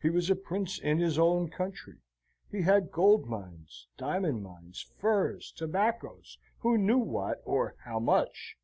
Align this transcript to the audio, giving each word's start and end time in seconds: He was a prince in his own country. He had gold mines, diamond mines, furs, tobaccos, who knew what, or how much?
He 0.00 0.08
was 0.08 0.30
a 0.30 0.36
prince 0.36 0.78
in 0.78 1.00
his 1.00 1.18
own 1.18 1.50
country. 1.50 1.98
He 2.48 2.62
had 2.62 2.92
gold 2.92 3.26
mines, 3.26 3.88
diamond 3.96 4.40
mines, 4.44 4.86
furs, 5.00 5.50
tobaccos, 5.50 6.38
who 6.60 6.78
knew 6.78 6.98
what, 6.98 7.42
or 7.44 7.74
how 7.84 7.98
much? 7.98 8.54